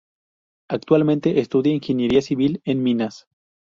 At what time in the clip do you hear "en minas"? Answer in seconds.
2.65-3.27